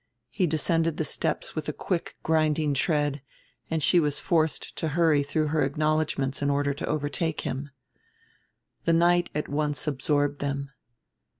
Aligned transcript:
He 0.31 0.47
descended 0.47 0.97
the 0.97 1.05
steps 1.05 1.53
with 1.53 1.69
a 1.69 1.73
quick 1.73 2.15
grinding 2.23 2.73
tread, 2.73 3.21
and 3.69 3.83
she 3.83 3.99
was 3.99 4.19
forced 4.19 4.75
to 4.77 4.87
hurry 4.97 5.21
through 5.21 5.49
her 5.49 5.61
acknowledgments 5.63 6.41
in 6.41 6.49
order 6.49 6.73
to 6.73 6.87
overtake 6.87 7.41
him. 7.41 7.69
The 8.85 8.93
night 8.93 9.29
at 9.35 9.47
once 9.47 9.85
absorbed 9.85 10.39
them. 10.39 10.71